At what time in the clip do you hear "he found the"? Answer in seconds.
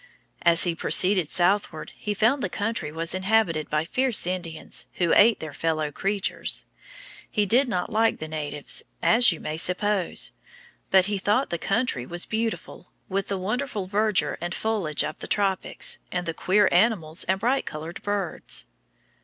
1.95-2.49